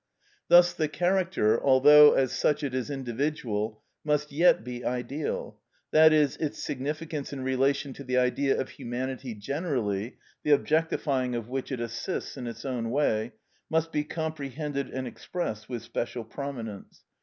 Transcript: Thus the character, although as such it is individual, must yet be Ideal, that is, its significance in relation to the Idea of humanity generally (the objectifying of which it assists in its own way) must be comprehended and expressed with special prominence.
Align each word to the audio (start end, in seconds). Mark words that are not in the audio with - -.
Thus 0.47 0.73
the 0.73 0.87
character, 0.87 1.61
although 1.63 2.13
as 2.13 2.31
such 2.31 2.63
it 2.63 2.73
is 2.73 2.89
individual, 2.89 3.83
must 4.03 4.31
yet 4.31 4.63
be 4.63 4.83
Ideal, 4.83 5.59
that 5.91 6.11
is, 6.11 6.37
its 6.37 6.57
significance 6.57 7.31
in 7.31 7.43
relation 7.43 7.93
to 7.93 8.03
the 8.03 8.17
Idea 8.17 8.59
of 8.59 8.69
humanity 8.69 9.35
generally 9.35 10.17
(the 10.41 10.53
objectifying 10.53 11.35
of 11.35 11.49
which 11.49 11.71
it 11.71 11.79
assists 11.79 12.35
in 12.35 12.47
its 12.47 12.65
own 12.65 12.89
way) 12.89 13.33
must 13.69 13.91
be 13.91 14.03
comprehended 14.03 14.89
and 14.89 15.05
expressed 15.05 15.69
with 15.69 15.83
special 15.83 16.23
prominence. 16.23 17.03